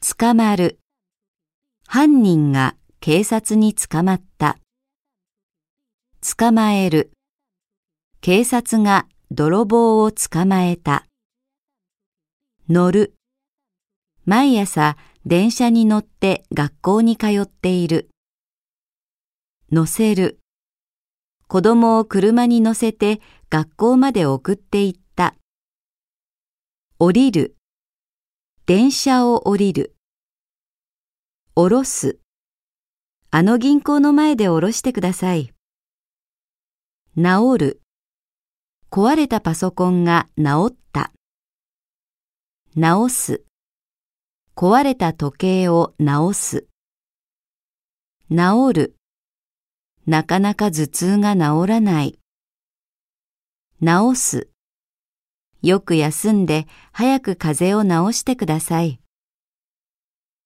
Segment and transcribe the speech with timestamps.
[0.00, 0.78] 捕まる。
[1.88, 4.58] 犯人が警察に捕まった。
[6.20, 7.12] 捕まえる。
[8.20, 11.06] 警察が泥棒を捕まえた。
[12.68, 13.14] 乗る。
[14.26, 18.10] 毎朝電車に乗って学校に通っている。
[19.72, 20.38] 乗せる。
[21.48, 25.34] 子供を車に乗せて学校まで送って行った。
[26.98, 27.56] 降りる。
[28.68, 29.94] 電車を降りる。
[31.54, 32.18] 降ろす。
[33.30, 35.52] あの銀行の前で降ろしてください。
[37.16, 37.22] 治
[37.56, 37.80] る。
[38.90, 41.12] 壊れたパソコンが治った。
[42.74, 43.44] 直す。
[44.56, 46.66] 壊れた時計を直す。
[48.32, 48.96] 治る。
[50.08, 52.18] なかなか頭痛が治らない。
[53.80, 54.48] 治す。
[55.66, 59.00] よく休んで早く風邪を治してください。